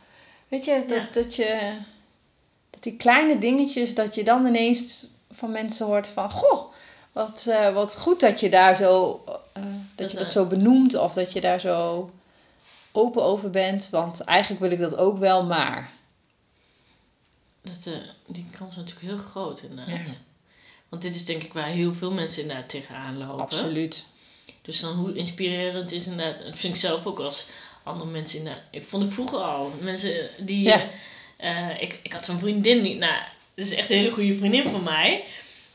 [0.48, 1.78] weet je, dat, dat je...
[2.70, 6.32] Dat die kleine dingetjes, dat je dan ineens van mensen hoort van...
[6.32, 6.74] Goh,
[7.12, 9.24] wat, uh, wat goed dat je daar zo...
[9.58, 9.64] Uh,
[9.96, 12.10] dat je dat zo benoemt of dat je daar zo
[12.92, 13.90] open over bent.
[13.90, 15.92] Want eigenlijk wil ik dat ook wel, maar.
[17.62, 20.20] Dat, uh, die kans is natuurlijk heel groot inderdaad.
[20.90, 23.40] Want dit is denk ik waar heel veel mensen inderdaad tegenaan lopen.
[23.40, 24.06] Absoluut.
[24.68, 26.44] Dus dan hoe inspirerend is inderdaad.
[26.44, 27.46] Dat vind ik zelf ook als
[27.84, 28.64] andere mensen inderdaad.
[28.72, 29.72] Ik vond ik vroeger al.
[29.82, 30.64] Mensen die.
[30.64, 30.88] Ja.
[31.44, 32.96] Uh, ik, ik had zo'n vriendin die.
[32.96, 33.22] Nou,
[33.56, 35.24] dat is echt een hele goede vriendin van mij.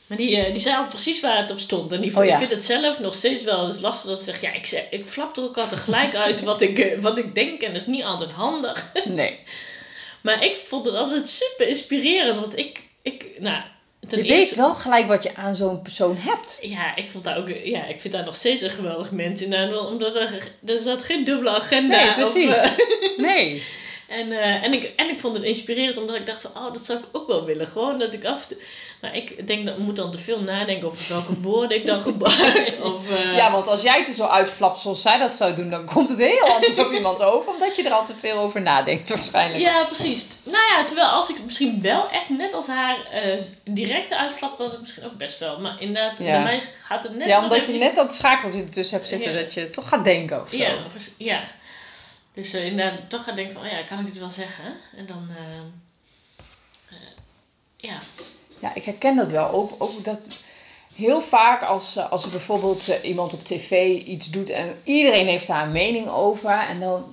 [0.06, 1.92] Maar die, uh, die zei al precies waar het op stond.
[1.92, 2.38] En die oh, ja.
[2.38, 4.40] vindt het zelf nog steeds wel eens lastig dat ze zegt...
[4.40, 7.62] Ja, ik, ik flap er ook altijd gelijk uit wat ik, uh, wat ik denk.
[7.62, 8.92] En dat is niet altijd handig.
[9.04, 9.38] Nee.
[10.22, 12.38] maar ik vond het altijd super inspirerend.
[12.38, 12.82] Want ik...
[13.02, 13.62] ik nou,
[14.08, 16.58] ten je eerste, weet wel gelijk wat je aan zo'n persoon hebt.
[16.60, 19.74] Ja, ik, vond daar ook, ja, ik vind daar nog steeds een geweldig mens in.
[19.74, 22.04] Omdat er, er zat geen dubbele agenda.
[22.04, 22.48] Nee, precies.
[22.48, 23.62] Of, uh, nee.
[24.12, 26.98] En, uh, en, ik, en ik vond het inspirerend omdat ik dacht, oh, dat zou
[26.98, 27.66] ik ook wel willen.
[27.66, 28.46] Gewoon dat ik af
[29.00, 32.02] Maar ik denk dat ik moet dan te veel nadenken over welke woorden ik dan
[32.02, 32.76] gebruik.
[32.82, 33.36] Of, uh...
[33.36, 36.08] Ja, want als jij het er zo uitflapt zoals zij dat zou doen, dan komt
[36.08, 37.52] het heel anders op iemand over.
[37.52, 39.60] Omdat je er al te veel over nadenkt waarschijnlijk.
[39.60, 40.26] Ja, precies.
[40.42, 44.72] Nou ja, terwijl als ik misschien wel echt net als haar uh, direct uitflap, dat
[44.72, 45.60] is misschien ook best wel.
[45.60, 46.24] Maar inderdaad, ja.
[46.24, 47.28] bij mij gaat het net...
[47.28, 50.48] Ja, omdat je net dat schakels tussen hebt zitten, dat je toch gaat denken of
[50.50, 50.56] zo.
[50.56, 50.74] Ja,
[51.16, 51.42] ja.
[52.32, 54.74] Dus uh, inderdaad toch gaan denken van, oh ja, kan ik dit wel zeggen?
[54.96, 55.36] En dan, uh,
[56.90, 56.98] uh,
[57.76, 57.98] ja.
[58.58, 59.50] Ja, ik herken dat wel.
[59.50, 60.44] Ook, ook dat
[60.94, 65.62] heel vaak als, als er bijvoorbeeld iemand op tv iets doet en iedereen heeft daar
[65.62, 66.50] een mening over.
[66.50, 67.04] En dan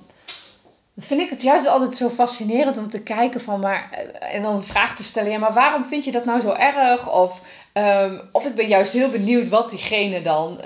[0.98, 4.62] vind ik het juist altijd zo fascinerend om te kijken van, maar, en dan een
[4.62, 7.12] vraag te stellen, ja, maar waarom vind je dat nou zo erg?
[7.12, 7.40] Of,
[7.74, 10.60] um, of ik ben juist heel benieuwd wat diegene dan,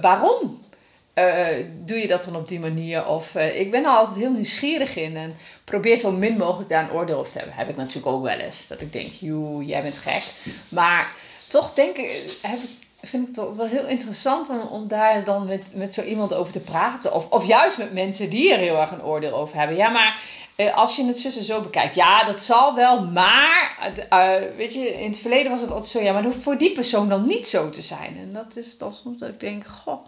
[0.00, 0.59] waarom
[1.20, 3.06] uh, doe je dat dan op die manier?
[3.06, 6.82] Of uh, ik ben er altijd heel nieuwsgierig in en probeer zo min mogelijk daar
[6.82, 7.56] een oordeel over te hebben.
[7.56, 8.66] Heb ik natuurlijk ook wel eens.
[8.66, 10.52] Dat ik denk, joe, jij bent gek.
[10.68, 11.12] Maar
[11.48, 12.70] toch denk ik, heb ik,
[13.02, 16.52] vind ik het wel heel interessant om, om daar dan met, met zo iemand over
[16.52, 17.14] te praten.
[17.14, 19.76] Of, of juist met mensen die er heel erg een oordeel over hebben.
[19.76, 20.20] Ja, maar
[20.56, 23.92] uh, als je het zussen zo bekijkt, ja, dat zal wel, maar
[24.56, 27.26] weet je, in het verleden was het altijd zo, ja, maar voor die persoon dan
[27.26, 28.16] niet zo te zijn.
[28.18, 30.04] En dat is dan soms dat ik denk, goh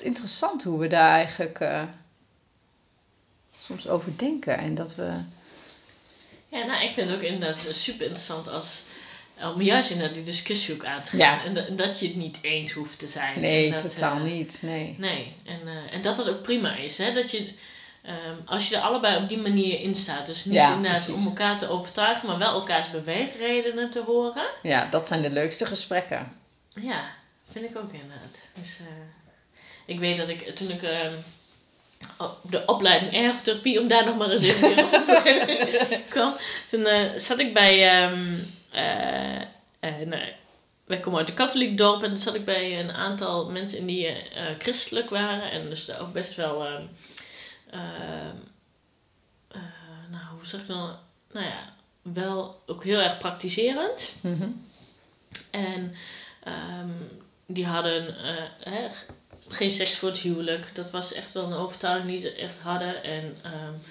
[0.00, 1.82] interessant hoe we daar eigenlijk uh,
[3.60, 4.58] soms over denken.
[4.58, 5.12] En dat we.
[6.48, 8.82] Ja, nou, ik vind het ook inderdaad super interessant als,
[9.54, 11.18] om juist inderdaad die discussie ook aan te gaan.
[11.18, 11.44] Ja.
[11.44, 13.40] En, dat je het niet eens hoeft te zijn.
[13.40, 14.58] Nee, dat, totaal uh, niet.
[14.62, 14.94] Nee.
[14.98, 16.98] Nee, en, uh, en dat dat ook prima is.
[16.98, 17.12] Hè?
[17.12, 17.38] Dat je,
[18.06, 20.26] um, als je er allebei op die manier in staat.
[20.26, 21.14] Dus niet ja, inderdaad precies.
[21.14, 24.46] om elkaar te overtuigen, maar wel elkaars beweegredenen te horen.
[24.62, 26.32] Ja, dat zijn de leukste gesprekken.
[26.80, 27.04] Ja,
[27.50, 28.38] vind ik ook inderdaad.
[28.54, 28.78] Dus,
[29.90, 31.12] ik weet dat ik toen ik uh,
[32.18, 36.36] op de opleiding ergotherapie, om daar nog maar eens even op te beginnen, kwam,
[36.70, 38.04] toen uh, zat ik bij.
[38.04, 38.54] Um,
[39.80, 40.34] nee,
[40.84, 43.86] wij komen uit een katholiek dorp en toen zat ik bij een aantal mensen in
[43.86, 44.16] die
[44.58, 46.66] christelijk waren en dus ook best wel.
[47.70, 48.34] Ehm,
[50.10, 50.96] nou, hoe zeg ik dan?
[51.32, 54.16] Nou ja, wel ook heel erg praktiserend.
[54.20, 54.66] Mm -hmm.
[55.50, 55.94] En
[56.80, 58.16] um, die hadden
[58.66, 58.90] uh,
[59.52, 60.74] geen seks voor het huwelijk.
[60.74, 63.04] Dat was echt wel een overtuiging die ze echt hadden.
[63.04, 63.82] En um,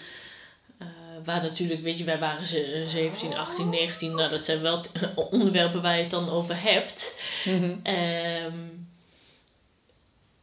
[0.81, 0.87] uh,
[1.25, 2.45] waar natuurlijk, weet je, wij waren
[2.85, 4.15] 17, 18, 19.
[4.15, 4.81] Nou, dat zijn wel
[5.31, 7.15] onderwerpen waar je het dan over hebt.
[7.45, 7.93] Mm -hmm.
[7.93, 8.79] um,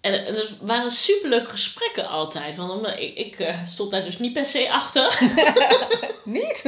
[0.07, 2.57] en, en het waren superleuke gesprekken altijd.
[2.57, 5.19] Want omdat ik, ik eh, stond daar dus niet per se achter.
[6.25, 6.63] Niet?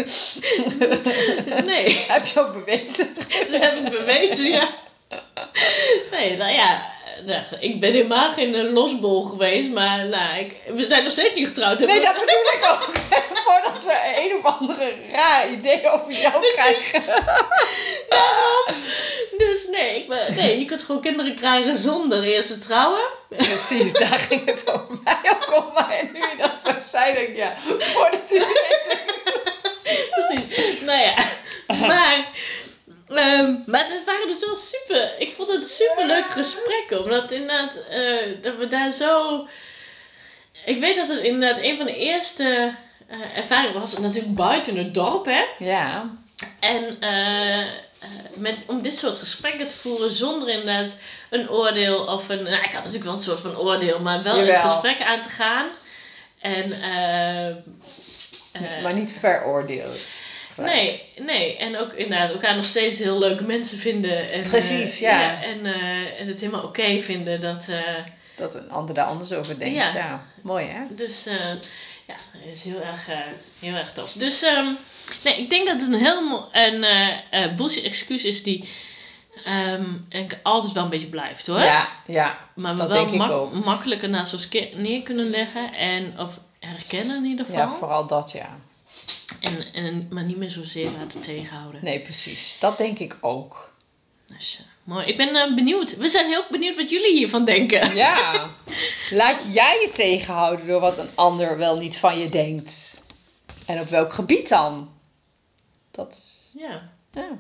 [1.64, 3.14] nee, Heb je ook bewezen?
[3.50, 4.68] dat heb ik bewezen, ja.
[6.11, 6.82] Nee, nou ja,
[7.24, 11.35] nou, ik ben helemaal geen eh, losbol geweest, maar nou, ik, we zijn nog steeds
[11.35, 11.78] niet getrouwd.
[11.78, 12.92] Nee, dat bedoel ik ook.
[13.46, 17.02] Voordat we een of andere raar idee over jou krijgen.
[19.38, 23.00] Dus nee, ik ben, nee, je kunt gewoon kinderen krijgen zonder eerst te trouwen.
[23.28, 25.72] Precies, daar ging het over mij ook om.
[25.72, 28.98] Maar nu je dat zo zei, denk ik, ja, voordat iedereen
[30.11, 30.81] Precies.
[30.81, 31.14] nou ja,
[31.87, 32.28] maar,
[33.08, 37.04] ehm, maar het waren dus wel super, ik vond het super leuke gesprekken.
[37.04, 39.46] Omdat inderdaad, eh, dat we daar zo,
[40.64, 42.74] ik weet dat het inderdaad een van de eerste
[43.06, 45.44] eh, ervaringen was, natuurlijk buiten het dorp hè.
[45.58, 46.10] Ja,
[46.60, 47.66] En eh,
[48.34, 50.96] met, om dit soort gesprekken te voeren zonder inderdaad
[51.30, 52.42] een oordeel of een.
[52.42, 54.52] Nou, ik had natuurlijk wel een soort van oordeel, maar wel Jawel.
[54.52, 55.66] het gesprek aan te gaan.
[56.40, 56.72] En.
[58.82, 60.08] maar niet veroordeeld.
[60.64, 61.56] Nee, nee.
[61.56, 64.30] En ook inderdaad elkaar nog steeds heel leuke mensen vinden.
[64.32, 65.42] En, Precies, eh, ja.
[65.42, 67.68] en, eh, en het helemaal oké vinden dat.
[67.68, 67.78] eh,
[68.36, 69.74] Dat een ander daar anders over denkt.
[69.74, 69.94] Ja.
[69.94, 70.80] Ja, mooi hè?
[70.90, 71.24] dus
[72.06, 73.06] ja, dat is heel erg,
[73.60, 74.12] heel erg tof.
[74.12, 74.66] Dus ehm,
[75.24, 76.84] nee, ik denk dat het een heel een
[77.56, 78.68] bullshit excuus is die.
[79.44, 81.58] ehm, ik altijd wel een beetje blijft hoor.
[81.60, 82.38] Ja, ja.
[82.54, 83.64] maar we dat wel denk ik mak- ook.
[83.64, 85.72] makkelijker naast ons neer kunnen leggen.
[85.74, 87.60] En, of herkennen in ieder geval.
[87.60, 88.48] Ja, vooral dat ja.
[89.40, 91.84] En, en, maar niet meer zozeer laten tegenhouden.
[91.84, 92.56] Nee, precies.
[92.60, 93.72] Dat denk ik ook.
[94.26, 95.06] Dus, mooi.
[95.06, 95.96] Ik ben eh, benieuwd.
[95.96, 97.96] We zijn heel benieuwd wat jullie hiervan denken.
[97.96, 98.50] Ja.
[99.10, 103.02] Laat jij je tegenhouden door wat een ander wel niet van je denkt.
[103.66, 104.90] En op welk gebied dan?
[105.90, 106.54] Dat is...
[106.58, 106.92] Ja.
[107.12, 107.38] Ja,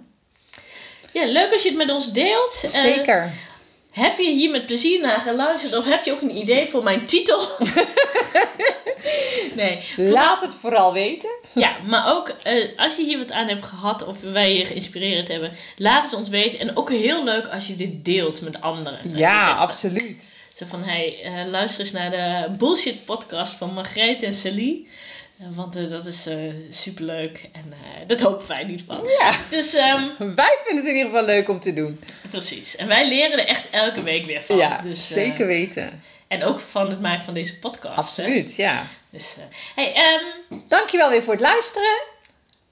[1.12, 2.60] ja, leuk als je het met ons deelt.
[2.64, 3.32] Eh, zeker.
[3.98, 7.06] Heb je hier met plezier naar geluisterd of heb je ook een idee voor mijn
[7.06, 7.48] titel?
[9.54, 9.84] nee.
[9.96, 11.30] Laat het vooral weten.
[11.54, 15.28] Ja, maar ook eh, als je hier wat aan hebt gehad of wij je geïnspireerd
[15.28, 16.60] hebben, laat het ons weten.
[16.60, 19.00] En ook heel leuk als je dit deelt met anderen.
[19.14, 20.36] Ja, zegt, absoluut.
[20.52, 24.88] Zo van, hey, eh, luister eens naar de bullshit podcast van Margreet en Celie.
[25.38, 29.08] Want eh, dat is eh superleuk en eh, dat hopen wij in ieder geval.
[29.08, 29.36] Ja.
[29.50, 32.00] Dus ehm, Wij vinden het in ieder geval leuk om te doen.
[32.30, 32.76] precies.
[32.76, 34.56] En wij leren er echt elke week weer van.
[34.56, 36.02] Ja, dus, zeker weten.
[36.28, 38.16] En ook van het maken van deze podcast.
[38.16, 38.22] hè.
[38.22, 38.82] Absoluut, ja.
[39.10, 39.36] Dus,
[39.74, 40.24] hey, ehm,
[40.68, 41.98] Dankjewel weer voor het luisteren.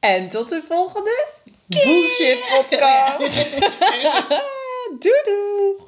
[0.00, 1.26] En tot de volgende
[1.66, 3.46] Bullshit podcast.
[5.02, 5.86] doei doei.